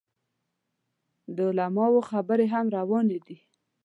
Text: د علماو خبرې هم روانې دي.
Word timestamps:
د 1.35 1.37
علماو 1.49 1.99
خبرې 2.09 2.47
هم 2.53 2.65
روانې 2.77 3.19
دي. 3.25 3.37